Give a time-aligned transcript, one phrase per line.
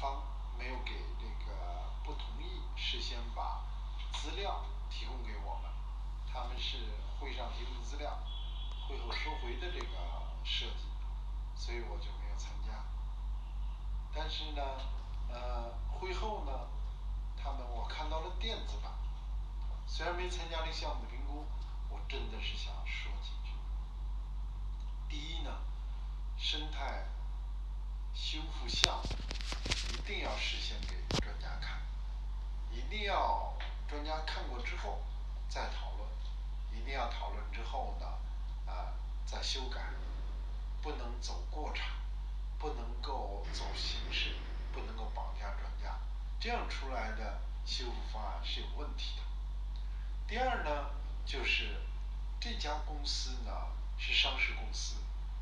[0.00, 0.22] 方
[0.58, 3.62] 没有给这个不同意事先把
[4.12, 5.70] 资料提供给我们，
[6.32, 6.78] 他们是
[7.18, 8.18] 会上提供资料，
[8.88, 9.96] 会后收回的这个
[10.44, 10.84] 设计，
[11.54, 12.84] 所以我就没有参加。
[14.14, 14.62] 但是呢
[15.30, 16.52] 呃会后呢，
[17.36, 18.92] 他们我看到了电子版，
[19.86, 21.46] 虽然没参加这个项目的评估，
[21.88, 23.52] 我真的是想说几句。
[25.08, 25.50] 第一呢，
[26.36, 27.06] 生态
[28.14, 29.08] 修复项目
[29.92, 31.80] 一定要事先给专家看，
[32.70, 33.54] 一定要
[33.88, 35.02] 专家看过之后
[35.48, 36.08] 再讨论，
[36.72, 38.06] 一定要讨论之后呢
[38.70, 38.94] 啊
[39.26, 39.80] 再修改，
[40.80, 41.86] 不能走过场，
[42.58, 44.36] 不能够走形式，
[44.72, 45.98] 不能够绑架专家，
[46.40, 49.22] 这样出来的修复方案是有问题的。
[50.28, 50.90] 第二呢
[51.26, 51.80] 就是
[52.40, 53.52] 这家公司呢
[53.98, 54.96] 是上市公司，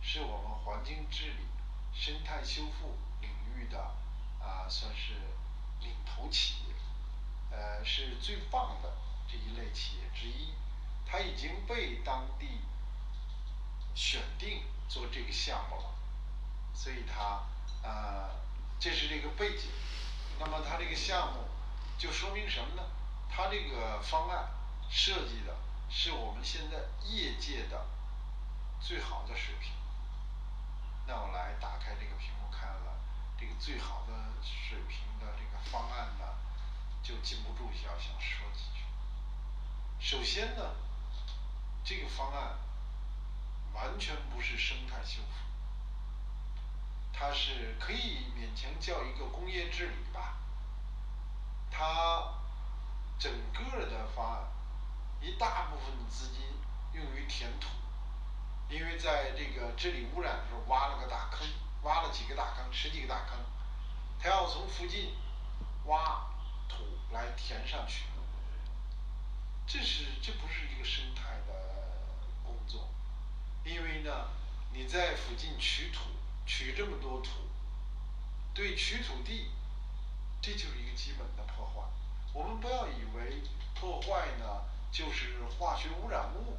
[0.00, 1.46] 是我们环境治理
[2.04, 3.78] 生态修复领域的
[4.40, 5.12] 啊算是
[5.82, 6.74] 领头企业，
[7.56, 8.92] 呃是最棒的
[9.28, 10.52] 这一类企业之一，
[11.06, 12.62] 它已经被当地
[13.94, 15.94] 选定做这个项目了，
[16.74, 17.46] 所以它
[17.88, 18.30] 啊
[18.80, 19.70] 这是这个背景。
[20.40, 21.44] 那么它这个项目
[21.96, 22.82] 就说明什么呢？
[23.30, 24.50] 它这个方案
[24.90, 25.54] 设计的
[25.88, 27.86] 是我们现在业界的
[28.80, 29.70] 最好的水平。
[31.06, 33.00] 那我来打开这个屏幕看了
[33.38, 36.24] 这个最好的水平的这个方案呢，
[37.02, 38.84] 就禁不住要想说几句。
[39.98, 40.74] 首先呢，
[41.84, 42.58] 这个方案
[43.72, 45.44] 完全不是生态修复，
[47.12, 50.38] 它是可以勉强叫一个工业治理吧。
[51.70, 52.34] 它
[53.18, 54.42] 整个的方案
[55.20, 56.42] 一大部分资金
[56.92, 57.68] 用于填土，
[58.72, 61.46] 因为在这个治理污染的时候挖了个大坑，
[61.82, 63.38] 挖了几个大坑十几个大坑，
[64.18, 65.14] 他要从附近
[65.84, 66.26] 挖
[66.70, 66.82] 土
[67.12, 68.04] 来填上去。
[69.66, 71.52] 这是这不是一个生态的
[72.42, 72.88] 工作，
[73.62, 74.30] 因为呢
[74.72, 76.00] 你在附近取土
[76.46, 77.30] 取这么多土，
[78.54, 79.50] 对取土地
[80.40, 81.82] 这就是一个基本的破坏，
[82.32, 83.42] 我们不要以为
[83.74, 86.56] 破坏呢就是化学污染物。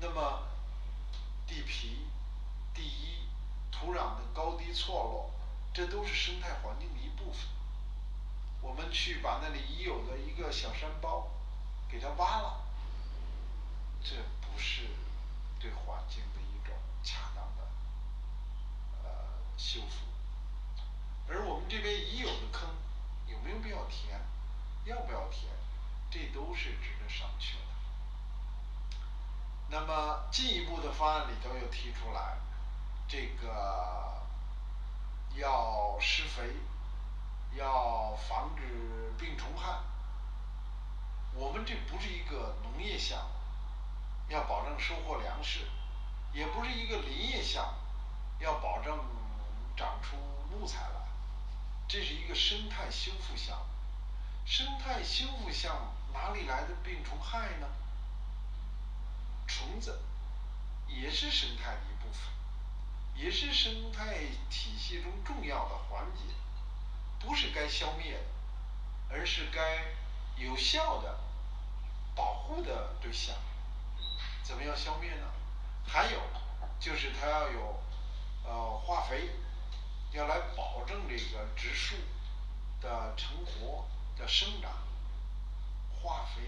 [0.00, 0.46] 那么
[1.46, 2.06] 地皮
[2.72, 3.28] 地衣
[3.70, 5.30] 土壤的高低错落，
[5.74, 7.42] 这都是生态环境的一部分。
[8.60, 11.28] 我们去把那里已有的一个小山包
[11.88, 12.66] 给它挖了，
[14.02, 14.82] 这不是
[15.58, 17.68] 对环境的一种恰当的
[19.02, 19.10] 呃
[19.56, 20.06] 修复。
[21.28, 22.68] 而我们这边已有的坑
[23.26, 24.20] 有没有必要填？
[24.84, 25.52] 要不要填？
[26.10, 27.77] 这都是值得商榷的。
[29.70, 32.38] 那么进一步的方案里头又提出来，
[33.06, 34.22] 这个
[35.34, 36.56] 要施肥，
[37.54, 38.62] 要防止
[39.18, 39.78] 病虫害。
[41.34, 45.60] 我们这不是一个农业项目，要保证收获粮食，
[46.32, 48.98] 也不是一个林业项目，要保证
[49.76, 50.16] 长出
[50.50, 51.08] 木材来，
[51.86, 53.64] 这是一个生态修复项目。
[54.46, 57.66] 生态修复项目哪里来的病虫害呢？
[59.48, 60.00] 虫子
[60.86, 62.22] 也是生态的一部分，
[63.16, 66.22] 也是生态体系中重要的环节，
[67.18, 68.20] 不是该消灭，
[69.10, 69.86] 而是该
[70.36, 71.18] 有效的
[72.14, 73.34] 保护的对象。
[74.44, 75.26] 怎么样消灭呢？
[75.84, 76.20] 还有
[76.78, 77.82] 就是它要有
[78.44, 79.30] 呃化肥，
[80.12, 81.96] 要来保证这个植树
[82.80, 84.70] 的成活的生长。
[86.00, 86.42] 化肥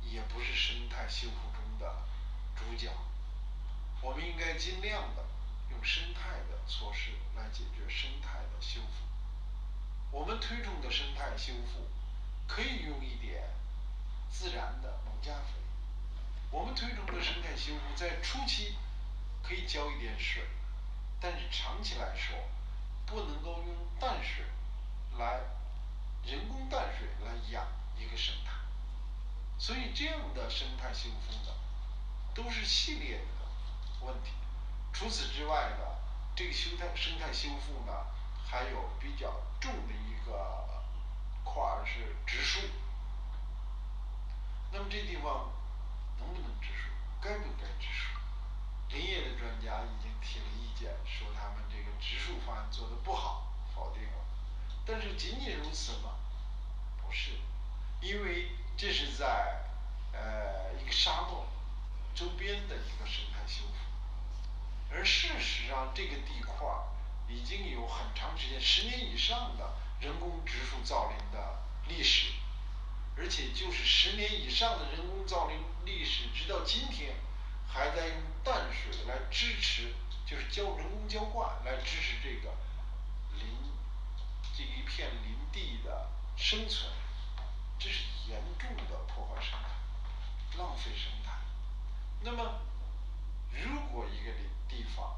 [0.00, 1.51] 也不是生态修复
[1.82, 1.94] 的
[2.56, 2.90] 主角，
[4.00, 5.24] 我们应该尽量的
[5.70, 9.04] 用生态的措施来解决生态的修复。
[10.12, 11.88] 我们推崇的生态修复
[12.46, 13.50] 可以用一点
[14.30, 15.60] 自然的农家肥，
[16.50, 18.76] 我们推崇的生态修复在初期
[19.42, 20.46] 可以浇一点水，
[21.20, 22.36] 但是长期来说
[23.06, 24.44] 不能够用淡水
[25.18, 25.40] 来
[26.24, 27.66] 人工淡水来养
[27.98, 28.52] 一个生态。
[29.58, 31.54] 所以这样的生态修复呢
[32.34, 34.32] 都是系列的问题。
[34.92, 35.84] 除此之外呢，
[36.34, 38.06] 这个修态生态修复呢
[38.46, 40.68] 还有比较重的一个
[41.44, 42.60] 块是植树。
[44.70, 45.50] 那么这地方
[46.18, 46.88] 能不能植树，
[47.20, 48.18] 该不该植树？
[48.88, 54.24] 林业的专家已经提了意见，说他们这个植树方案做的不好，否定了。
[54.84, 56.16] 但是仅仅如此吗？
[57.02, 57.32] 不是，
[58.00, 59.64] 因为这是在
[60.12, 61.46] 呃一个沙漠
[62.14, 66.66] 周边的一个生态修复，而事实上这个地块
[67.28, 72.32] 已经有很长时间，十年以上的人工植树造林的历史，
[73.16, 77.14] 而且就是十年以上的人工造林历史，直到今天
[77.66, 79.94] 还在用淡水来支持，
[80.26, 82.54] 就是浇人工浇灌来支持这个
[83.38, 83.46] 林
[84.54, 86.92] 这一片林地的生存，
[87.78, 91.32] 这是严重的破坏生态，浪费生态。
[92.24, 92.60] 那么
[93.50, 95.16] 如果一个林地方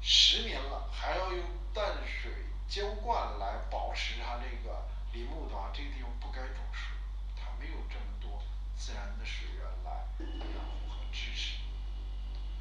[0.00, 2.30] 十年了还要用淡水
[2.68, 6.94] 浇灌来保持它这个林木的话，这个地方不该种树，
[7.36, 8.42] 它没有这么多
[8.76, 11.58] 自然的水源来养护和支持。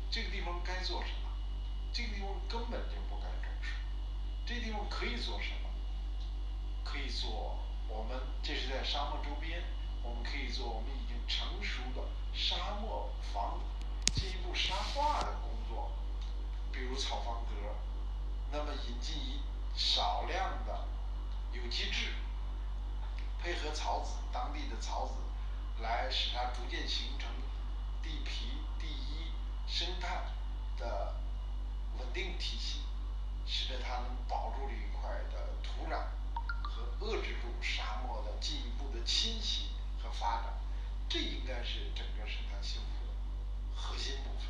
[0.10, 1.30] 这个地方该做什么？
[1.94, 3.70] 这个地方根本就不该种树，
[4.46, 5.70] 这地方可以做什么？
[6.84, 9.64] 可以做我们这是在沙漠周边，
[10.04, 12.02] 我们可以做我们已经成熟的
[12.34, 13.60] 沙漠防
[14.14, 15.92] 进一步沙化的工作，
[16.72, 17.76] 比如草方格，
[18.52, 19.42] 那么引进一
[19.76, 20.88] 少量的
[21.54, 22.14] 有机质，
[23.42, 25.14] 配合草籽当地的草籽，
[25.82, 27.30] 来使它逐渐形成
[28.04, 29.32] 地皮地衣
[29.68, 30.24] 生态
[30.78, 31.16] 的
[31.98, 32.82] 稳定体系，
[33.46, 36.21] 使得它能保住这一块的土壤。
[41.12, 43.12] 这应该是整个生态修复的
[43.76, 44.48] 核心部分。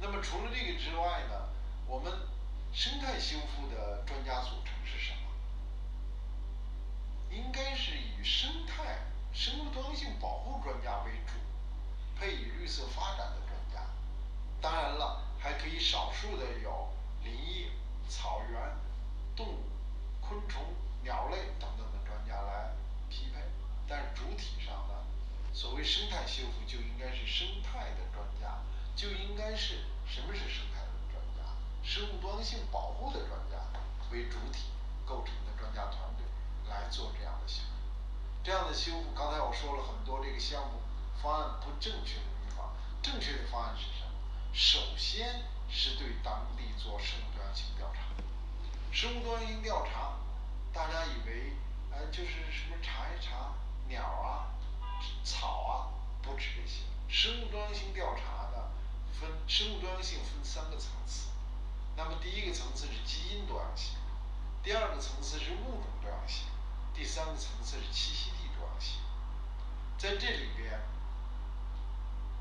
[0.00, 1.48] 那么除了这个之外呢，
[1.86, 2.12] 我们
[2.72, 5.30] 生态修复的专家组成是什么？
[7.30, 8.98] 应该是以生态
[9.32, 11.34] 生物多样性保护专家为主，
[12.18, 13.88] 配以绿色发展的专家。
[14.60, 16.88] 当然了，还可以少数的有
[17.22, 17.70] 林业、
[18.08, 18.60] 草原、
[19.36, 19.62] 动物、
[20.20, 20.64] 昆虫、
[21.04, 22.72] 鸟类等等的专家来
[23.08, 23.40] 匹配，
[23.86, 24.94] 但是主体上呢，
[25.56, 28.60] 所谓生态修复就应该是生态的专家，
[28.94, 31.48] 就应该是什么是生态的专家？
[31.82, 33.56] 生物多样性保护的专家
[34.12, 34.68] 为主体
[35.06, 36.26] 构成的专家团队
[36.68, 37.72] 来做这样的修复。
[38.44, 40.82] 这样的修复，刚才我说了很多这个项目
[41.22, 44.12] 方案不正确的地方，正确的方案是什么？
[44.52, 48.00] 首先是对当地做生物多样性调查，
[48.92, 50.18] 生物多样性调查，
[50.74, 51.56] 大家以为
[51.92, 53.54] 呃就是什么查一查
[53.88, 54.52] 鸟啊
[55.24, 55.72] 草啊，
[56.22, 58.70] 不止这些，生物多样性调查呢
[59.18, 61.28] 分生物多样性分三个层次，
[61.96, 63.94] 那么第一个层次是基因多样性，
[64.62, 66.44] 第二个层次是物种多样性，
[66.94, 68.98] 第三个层次是栖息地多样性。
[69.98, 70.80] 在这里边，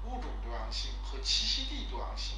[0.06, 2.38] 物种多样性和栖息地多样性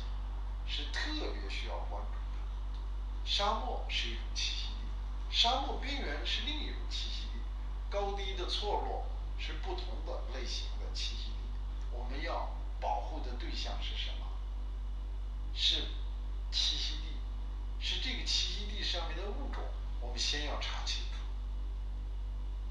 [0.67, 3.25] 是特别需要关注的。
[3.25, 7.41] 沙漠是一种栖息地，沙漠边缘是另一种栖息地，
[7.89, 9.07] 高低的错落
[9.39, 11.91] 是不同的类型的栖息地。
[11.91, 14.27] 我们要保护的对象是什么？
[15.53, 15.81] 是
[16.51, 17.17] 栖息地，
[17.79, 19.63] 是这个栖息地上面的物种，
[20.01, 21.17] 我们先要查清楚。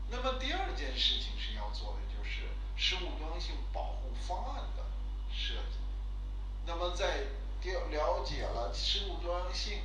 [0.09, 2.47] 那么第二件事情是要做的，就是
[2.77, 4.85] 生物多样性保护方案的
[5.33, 5.79] 设计。
[6.65, 7.25] 那么在
[7.61, 9.83] 调了解了生物多样性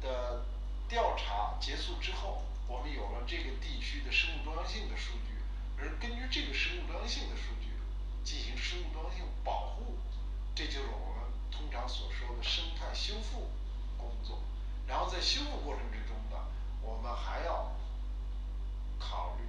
[0.00, 0.46] 的
[0.88, 5.29] 调查结束之后，我们有了这个地区的生物多样性的数据，
[5.80, 7.70] 而根据这个生物多样性的数据
[8.22, 9.98] 进行生物多样性保护，
[10.54, 13.50] 这就是我们通常所说的生态修复
[13.96, 14.42] 工作。
[14.86, 16.36] 然后在修复过程之中呢，
[16.82, 17.72] 我们还要
[18.98, 19.44] 考虑，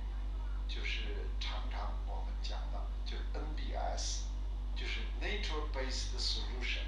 [0.74, 4.22] 就是常常我们讲的就是 NBS，
[4.76, 6.86] 就是 Nature Based Solution，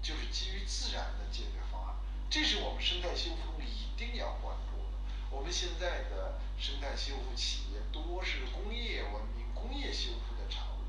[0.00, 1.94] 就是基于自然的解决方案，
[2.30, 4.98] 这是我们生态修复一定要关注的。
[5.30, 10.84] 我们现在的生态修复企业多是工业文明、工业修复的产物，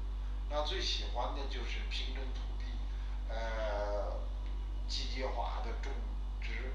[0.49, 2.65] 那最喜欢的就是平整土地，
[3.29, 4.19] 呃
[4.89, 5.93] 机械化的种
[6.41, 6.73] 植，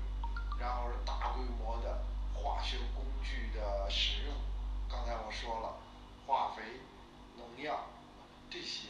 [0.58, 4.34] 然后是大规模的化学工具的使用。
[4.88, 5.76] 刚才我说了，
[6.26, 6.62] 化肥、
[7.36, 7.90] 农药
[8.48, 8.88] 这些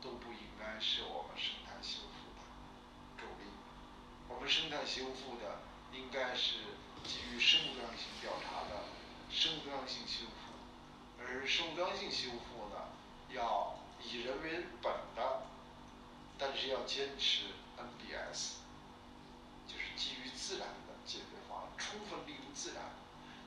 [0.00, 2.42] 都不应该是我们生态修复的
[3.18, 3.50] 主力。
[4.30, 5.60] 我们生态修复的
[5.92, 6.54] 应该是
[7.04, 8.86] 基于生物多样性调查的
[9.30, 12.88] 生物多样性修复，而生物多样性修复呢，
[13.34, 15.42] 要以人为本的，
[16.38, 17.44] 但是要坚持
[17.76, 18.54] NBS，
[19.66, 22.82] 就是基于自然的解决方案，充分利用自然。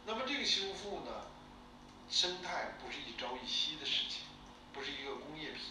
[0.06, 1.28] 那么这个修复呢，
[2.10, 4.24] 生态不是一朝一夕的事情，
[4.74, 5.62] 不是一个工业品，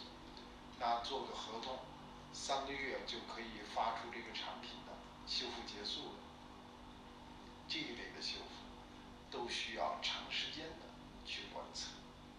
[0.79, 1.79] 那做个合同，
[2.33, 4.93] 三个月就可以发出这个产品的
[5.27, 6.19] 修复结束了，
[7.69, 8.68] 这一类的修复。
[9.31, 10.87] 都需要长时间的
[11.27, 11.89] 去观测。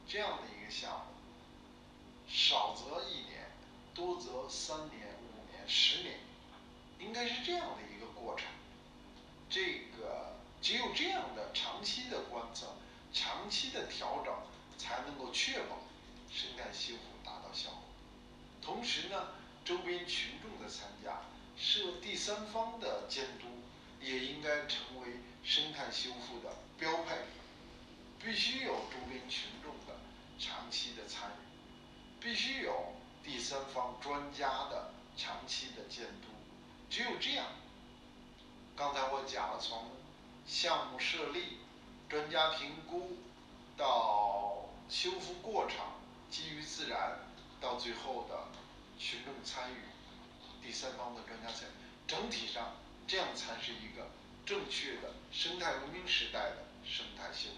[0.07, 1.13] 这样的一个项目，
[2.27, 3.51] 少则一年，
[3.93, 6.19] 多则三年、五年、十年，
[6.99, 8.47] 应该是这样的一个过程。
[9.49, 9.63] 这
[9.97, 12.75] 个只有这样的长期的观测、
[13.13, 14.33] 长期的调整，
[14.77, 15.77] 才能够确保
[16.31, 17.83] 生态修复达到效果。
[18.61, 19.27] 同时呢，
[19.63, 21.21] 周边群众的参加，
[21.55, 23.45] 设第三方的监督，
[24.01, 25.19] 也应该成为。
[25.49, 27.15] 生态修复的标配。
[28.23, 29.97] 必须有周边群众的
[30.37, 36.27] 长期的参与，必须有第三方专家的长期的监督。
[36.89, 37.47] 只有这样，
[38.75, 39.89] 刚才我讲了，从
[40.45, 41.59] 项目设立、
[42.09, 43.17] 专家评估
[43.77, 45.77] 到修复过程，
[46.29, 47.19] 基于自然，
[47.61, 48.49] 到最后的
[48.99, 49.77] 群众参与、
[50.61, 51.71] 第三方的专家参与，
[52.05, 52.75] 整体上
[53.07, 54.09] 这样才是一个
[54.49, 57.49] 正确的生态文明时代的生态修